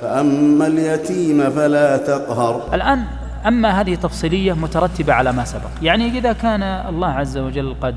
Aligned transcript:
فأما 0.00 0.66
اليتيم 0.66 1.50
فلا 1.50 1.96
تقهر. 1.96 2.74
الآن 2.74 3.04
أما 3.46 3.80
هذه 3.80 3.94
تفصيلية 3.94 4.52
مترتبة 4.52 5.12
على 5.12 5.32
ما 5.32 5.44
سبق. 5.44 5.70
يعني 5.82 6.08
إذا 6.08 6.32
كان 6.32 6.62
الله 6.62 7.08
عز 7.08 7.38
وجل 7.38 7.76
قد 7.80 7.94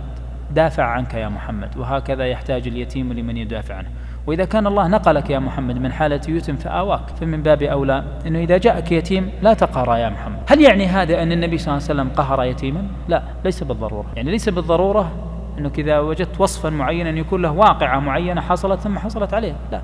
دافع 0.51 0.83
عنك 0.83 1.13
يا 1.13 1.29
محمد 1.29 1.77
وهكذا 1.77 2.25
يحتاج 2.25 2.67
اليتيم 2.67 3.13
لمن 3.13 3.37
يدافع 3.37 3.75
عنه. 3.75 3.87
وإذا 4.27 4.45
كان 4.45 4.67
الله 4.67 4.87
نقلك 4.87 5.29
يا 5.29 5.39
محمد 5.39 5.77
من 5.77 5.91
حالة 5.91 6.21
يتم 6.27 6.55
فآواك 6.55 7.01
فمن 7.19 7.43
باب 7.43 7.63
أولى 7.63 8.03
أنه 8.27 8.39
إذا 8.39 8.57
جاءك 8.57 8.91
يتيم 8.91 9.29
لا 9.41 9.53
تقهر 9.53 9.97
يا 9.97 10.09
محمد. 10.09 10.39
هل 10.49 10.61
يعني 10.61 10.87
هذا 10.87 11.23
أن 11.23 11.31
النبي 11.31 11.57
صلى 11.57 11.67
الله 11.67 11.89
عليه 11.89 12.01
وسلم 12.01 12.09
قهر 12.15 12.43
يتيما؟ 12.43 12.83
لا 13.07 13.23
ليس 13.45 13.63
بالضرورة. 13.63 14.05
يعني 14.15 14.31
ليس 14.31 14.49
بالضرورة 14.49 15.11
أنك 15.59 15.79
إذا 15.79 15.99
وجدت 15.99 16.41
وصفا 16.41 16.69
معينا 16.69 17.09
يكون 17.09 17.41
له 17.41 17.51
واقعة 17.51 17.99
معينة 17.99 18.41
حصلت 18.41 18.79
ثم 18.79 18.99
حصلت 18.99 19.33
عليه. 19.33 19.55
لا. 19.71 19.81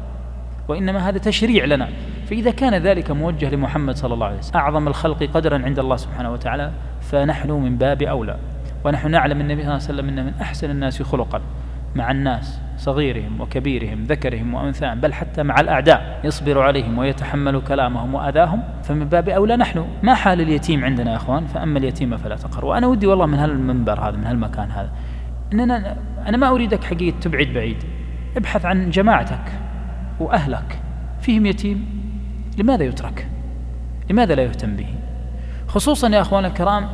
وإنما 0.69 1.09
هذا 1.09 1.18
تشريع 1.18 1.65
لنا. 1.65 1.89
فإذا 2.25 2.51
كان 2.51 2.73
ذلك 2.73 3.11
موجه 3.11 3.50
لمحمد 3.50 3.96
صلى 3.96 4.14
الله 4.14 4.25
عليه 4.25 4.37
وسلم 4.37 4.61
أعظم 4.61 4.87
الخلق 4.87 5.23
قدرا 5.23 5.65
عند 5.65 5.79
الله 5.79 5.96
سبحانه 5.96 6.32
وتعالى 6.32 6.71
فنحن 7.01 7.51
من 7.51 7.77
باب 7.77 8.01
أولى. 8.01 8.37
ونحن 8.83 9.11
نعلم 9.11 9.41
النبي 9.41 9.61
صلى 9.61 9.71
الله 9.71 9.83
عليه 9.83 9.93
وسلم 9.93 10.10
أنه 10.10 10.24
من 10.24 10.33
أحسن 10.41 10.69
الناس 10.69 11.01
خلقا 11.01 11.41
مع 11.96 12.11
الناس 12.11 12.60
صغيرهم 12.77 13.41
وكبيرهم 13.41 14.04
ذكرهم 14.04 14.54
وأنثاهم 14.54 15.00
بل 15.00 15.13
حتى 15.13 15.43
مع 15.43 15.60
الأعداء 15.60 16.19
يصبر 16.24 16.61
عليهم 16.61 16.97
ويتحمل 16.97 17.61
كلامهم 17.61 18.15
وأذاهم. 18.15 18.63
فمن 18.83 19.05
باب 19.05 19.29
أولى 19.29 19.57
نحن. 19.57 19.86
ما 20.04 20.13
حال 20.13 20.41
اليتيم 20.41 20.86
عندنا 20.86 21.11
يا 21.11 21.15
أخوان؟ 21.15 21.46
فأما 21.46 21.79
اليتيم 21.79 22.18
فلا 22.18 22.36
تقهر. 22.36 22.65
وأنا 22.65 22.88
ودي 22.88 23.07
والله 23.07 23.25
من 23.25 23.38
هالمنبر 23.38 23.99
هذا 23.99 24.18
من 24.18 24.25
هالمكان 24.25 24.71
هذا 24.71 24.91
إننا 25.54 25.97
أنا 26.27 26.38
ما 26.38 26.49
أريدك 26.49 26.83
حقيقة 26.83 27.19
تبعد 27.19 27.47
بعيد. 27.47 27.83
ابحث 28.38 28.65
عن 28.65 28.89
جماعتك. 28.89 29.68
وأهلك. 30.19 30.82
فيهم 31.21 31.46
يتيم. 31.46 31.86
لماذا 32.57 32.83
يترك؟ 32.83 33.27
لماذا 34.09 34.35
لا 34.35 34.44
يهتم 34.44 34.75
به؟ 34.75 34.88
خصوصا 35.67 36.09
يا 36.09 36.21
أخوان 36.21 36.45
الكرام 36.45 36.89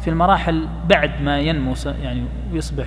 في 0.00 0.10
المراحل 0.10 0.68
بعد 0.88 1.22
ما 1.22 1.38
ينمو 1.38 1.74
يعني 2.02 2.22
ويصبح 2.52 2.86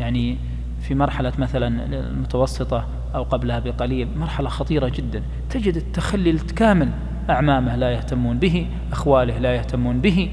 يعني 0.00 0.38
في 0.80 0.94
مرحلة 0.94 1.32
مثلا 1.38 1.84
المتوسطة 1.86 2.88
أو 3.14 3.22
قبلها 3.22 3.58
بقليل 3.58 4.08
مرحلة 4.18 4.48
خطيرة 4.48 4.88
جدا. 4.88 5.22
تجد 5.50 5.76
التخلي 5.76 6.30
الكامل 6.30 6.88
أعمامه 7.30 7.76
لا 7.76 7.90
يهتمون 7.90 8.38
به 8.38 8.66
أخواله 8.92 9.38
لا 9.38 9.54
يهتمون 9.54 10.00
به. 10.00 10.30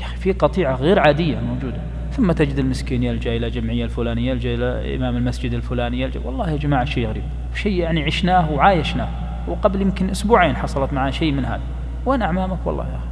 يا 0.00 0.06
أخي 0.06 0.16
في 0.16 0.32
قطيعة 0.32 0.74
غير 0.74 0.98
عادية 0.98 1.40
موجودة. 1.40 1.80
ثم 2.16 2.32
تجد 2.32 2.58
المسكين 2.58 3.02
يلجأ 3.02 3.36
إلى 3.36 3.50
جمعية 3.50 3.84
الفلانية 3.84 4.30
يلجأ 4.30 4.54
إلى 4.54 4.96
إمام 4.96 5.16
المسجد 5.16 5.54
الفلاني 5.54 6.00
يلجأ 6.00 6.20
والله 6.24 6.50
يا 6.50 6.56
جماعة 6.56 6.84
شيء 6.84 7.08
غريب. 7.08 7.22
شيء 7.54 7.72
يعني 7.72 8.04
عشناه 8.04 8.52
وعايشناه. 8.52 9.08
وقبل 9.48 9.82
يمكن 9.82 10.10
أسبوعين 10.10 10.56
حصلت 10.56 10.92
معنا 10.92 11.10
شيء 11.10 11.32
من 11.32 11.44
هذا. 11.44 11.60
وين 12.06 12.22
أعمامك؟ 12.22 12.58
والله 12.64 12.84
يا 12.84 12.96
أخي 12.96 13.08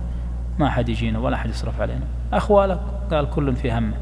ما 0.58 0.70
حد 0.70 0.88
يجينا 0.88 1.18
ولا 1.18 1.36
حد 1.36 1.50
يصرف 1.50 1.80
علينا. 1.80 2.04
أخوالك؟ 2.32 2.80
قال 3.10 3.30
كل 3.30 3.56
في 3.56 3.72
همه. 3.72 3.94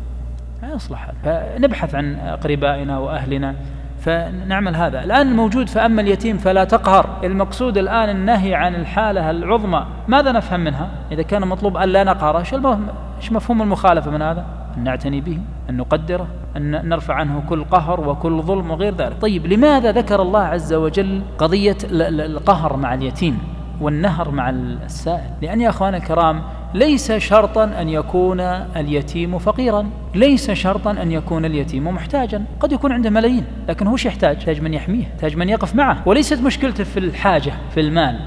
ما 0.63 0.69
يصلح 0.75 1.09
هذا. 1.09 1.17
فنبحث 1.57 1.95
عن 1.95 2.15
أقربائنا 2.15 2.99
وأهلنا 2.99 3.55
فنعمل 4.01 4.77
هذا. 4.77 5.05
الآن 5.05 5.29
الموجود 5.29 5.69
فأما 5.69 6.03
اليتيم 6.03 6.39
فلا 6.39 6.65
تقهر. 6.65 7.21
المقصود 7.25 7.79
الآن 7.79 8.09
النهي 8.09 8.55
عن 8.55 8.75
الحالة 8.75 9.31
العظمى. 9.31 9.87
ماذا 10.09 10.33
نفهم 10.33 10.61
منها؟ 10.61 10.91
إذا 11.13 11.23
كان 11.23 11.49
مطلوب 11.49 11.77
أن 11.77 11.89
لا 11.89 12.05
نقهر 12.05 12.39
إيش 12.39 13.33
مفهوم 13.33 13.63
المخالفة 13.63 14.11
من 14.11 14.23
هذا؟ 14.23 14.60
أن 14.77 14.85
نعتني 14.85 15.21
به 15.21 15.39
أن 15.71 15.77
نقدره 15.77 16.27
أن 16.57 16.89
نرفع 16.89 17.15
عنه 17.15 17.43
كل 17.49 17.65
قهر 17.65 18.09
وكل 18.09 18.43
ظلم 18.43 18.71
وغير 18.71 18.95
ذلك. 18.95 19.17
طيب 19.21 19.47
لماذا 19.47 19.93
ذكر 19.93 20.23
الله 20.23 20.41
عز 20.41 20.73
وجل 20.73 21.23
قضية 21.39 21.77
القهر 21.93 22.77
مع 22.77 22.95
اليتيم 22.95 23.39
والنهر 23.81 24.31
مع 24.31 24.51
السائل؟ 24.51 25.31
لأن 25.43 25.61
يا 25.61 25.69
أخوان 25.69 25.95
الكرام 25.95 26.43
ليس 26.75 27.13
شرطا 27.13 27.65
أن 27.65 27.89
يكون 27.89 28.41
اليتيم 28.41 29.39
فقيرا 29.39 29.87
ليس 30.15 30.51
شرطا 30.51 30.91
أن 30.91 31.13
يكون 31.13 31.45
اليتيم 31.45 31.89
محتاجا. 31.89 32.45
قد 32.61 32.73
يكون 32.73 32.93
عنده 32.93 33.11
ملايين 33.11 33.45
لكن 33.69 33.87
هو 33.87 33.97
يحتاج؟ 34.05 34.37
يحتاج 34.37 34.63
من 34.63 34.75
يحميه 34.75 35.03
يحتاج 35.03 35.37
من 35.37 35.49
يقف 35.49 35.75
معه. 35.75 36.03
وليست 36.07 36.41
مشكلته 36.43 36.85
في 36.85 36.99
الحاجة 36.99 37.53
في 37.75 37.81
المال. 37.81 38.19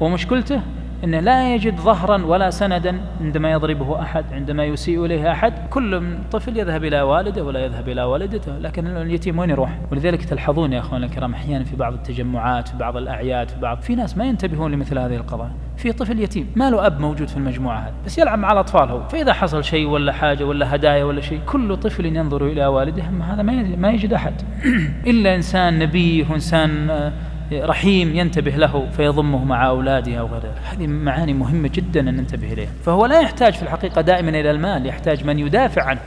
ومشكلته 0.00 0.60
أنه 1.04 1.20
لا 1.20 1.54
يجد 1.54 1.76
ظهرا 1.76 2.24
ولا 2.24 2.50
سندا 2.50 3.00
عندما 3.20 3.52
يضربه 3.52 4.02
أحد 4.02 4.24
عندما 4.32 4.64
يسيء 4.64 5.04
إليه 5.04 5.32
أحد 5.32 5.52
كل 5.70 6.18
طفل 6.32 6.56
يذهب 6.56 6.84
إلى 6.84 7.00
والده 7.02 7.44
ولا 7.44 7.64
يذهب 7.64 7.88
إلى 7.88 8.02
والدته 8.02 8.58
لكن 8.58 8.86
اليتيم 8.86 9.38
وين 9.38 9.50
يروح؟ 9.50 9.78
ولذلك 9.92 10.24
تلحظون 10.24 10.72
يا 10.72 10.78
أخواننا 10.78 11.06
الكرام 11.06 11.34
أحيانا 11.34 11.64
في 11.64 11.76
بعض 11.76 11.92
التجمعات 11.92 12.68
في 12.68 12.76
بعض 12.76 12.96
الأعياد 12.96 13.48
في 13.48 13.60
بعض 13.60 13.80
في 13.80 13.94
ناس 13.94 14.16
ما 14.16 14.24
ينتبهون 14.24 14.72
لمثل 14.72 14.98
هذه 14.98 15.16
القضايا. 15.16 15.52
في 15.76 15.92
طفل 15.92 16.20
يتيم 16.20 16.52
ما 16.56 16.70
له 16.70 16.86
أب 16.86 17.00
موجود 17.00 17.28
في 17.28 17.36
المجموعة 17.36 17.78
هذه 17.78 17.94
بس 18.06 18.18
يلعب 18.18 18.38
مع 18.38 18.52
الأطفال 18.52 18.88
هو 18.88 19.08
فإذا 19.08 19.32
حصل 19.32 19.64
شيء 19.64 19.86
ولا 19.86 20.12
حاجة 20.12 20.44
ولا 20.44 20.74
هدايا 20.74 21.04
ولا 21.04 21.20
شيء 21.20 21.40
كل 21.46 21.76
طفل 21.76 22.06
ينظر 22.06 22.46
إلى 22.46 22.66
والده 22.66 23.02
هذا 23.02 23.42
ما 23.76 23.90
يجد 23.90 24.12
أحد. 24.12 24.34
إلا 25.10 25.34
إنسان 25.34 25.78
نبي 25.78 26.26
وإنسان 26.30 26.90
رحيم 27.52 28.16
ينتبه 28.16 28.50
له 28.50 28.86
فيضمه 28.96 29.44
مع 29.44 29.66
أولاده 29.66 30.14
أو 30.14 30.26
غيره 30.26 30.54
هذه 30.64 30.86
معاني 30.86 31.32
مهمة 31.32 31.70
جدا 31.74 32.00
أن 32.00 32.16
ننتبه 32.16 32.52
إليها. 32.52 32.70
فهو 32.84 33.06
لا 33.06 33.20
يحتاج 33.20 33.52
في 33.52 33.62
الحقيقة 33.62 34.00
دائما 34.00 34.30
إلى 34.30 34.50
المال 34.50 34.86
يحتاج 34.86 35.24
من 35.24 35.38
يدافع 35.38 35.82
عنه. 35.82 36.00